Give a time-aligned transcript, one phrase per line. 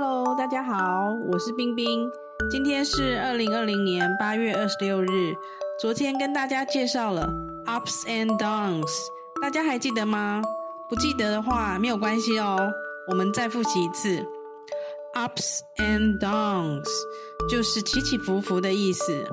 [0.00, 2.08] Hello，大家好，我是冰冰。
[2.48, 5.34] 今天是二零二零年八月二十六日。
[5.80, 7.28] 昨天跟大家介绍了
[7.66, 8.88] ups and downs，
[9.42, 10.40] 大家还记得吗？
[10.88, 12.70] 不记得的话没有关系哦，
[13.08, 14.24] 我们再复习一次。
[15.14, 16.86] ups and downs
[17.50, 19.26] 就是起起伏伏的意思。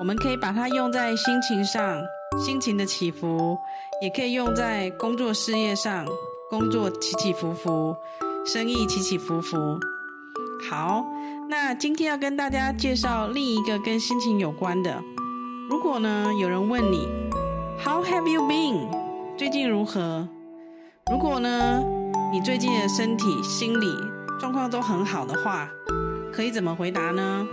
[0.00, 2.02] 我们可以把它用在心情上，
[2.38, 3.58] 心情的起伏，
[4.00, 6.06] 也可以用在工作事业上，
[6.48, 7.94] 工作起起伏伏，
[8.46, 9.78] 生意起起伏伏。
[10.60, 11.06] 好，
[11.48, 15.02] 那今天要跟大家介绍另一个跟心情有关的。
[15.70, 17.08] 如果呢有人问你
[17.84, 18.88] ，How have you been？
[19.36, 20.28] 最近如何？
[21.10, 21.82] 如果呢
[22.32, 23.86] 你最近的身体、心理
[24.40, 25.68] 状况都很好的话，
[26.32, 27.46] 可以怎么回答呢？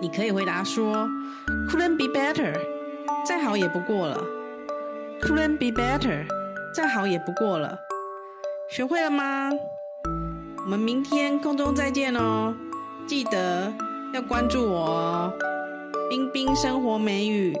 [0.00, 1.08] 你可以回答说
[1.70, 2.54] ，Couldn't be better，
[3.24, 4.22] 再好也不过了。
[5.22, 6.26] Couldn't be better，
[6.74, 7.76] 再好也不过了。
[8.70, 9.50] 学会了吗？
[10.68, 12.54] 我们明天空中再见哦，
[13.06, 13.72] 记得
[14.12, 15.32] 要关注我哦，
[16.10, 17.56] 冰冰生活美语。